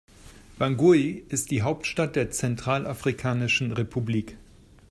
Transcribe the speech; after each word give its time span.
Bangui 0.57 1.27
ist 1.29 1.51
die 1.51 1.61
Hauptstadt 1.61 2.15
der 2.15 2.31
Zentralafrikanischen 2.31 3.71
Republik. 3.71 4.35